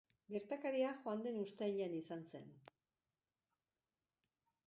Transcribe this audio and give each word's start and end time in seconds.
Gertakaria 0.35 0.93
joan 1.01 1.19
den 1.25 1.37
uztailean 1.41 1.93
izan 1.99 2.25
zen. 2.33 2.49